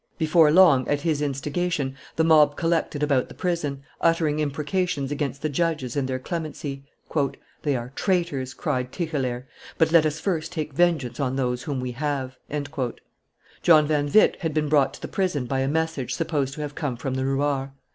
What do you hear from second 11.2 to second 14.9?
those whom we have." John van Witt had been